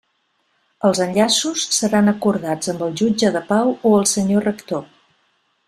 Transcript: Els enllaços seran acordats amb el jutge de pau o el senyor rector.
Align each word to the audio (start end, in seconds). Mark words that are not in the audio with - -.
Els 0.87 1.01
enllaços 1.03 1.65
seran 1.79 2.11
acordats 2.13 2.71
amb 2.73 2.81
el 2.87 2.97
jutge 3.03 3.31
de 3.37 3.43
pau 3.53 3.71
o 3.91 3.93
el 3.99 4.09
senyor 4.15 4.51
rector. 4.51 4.85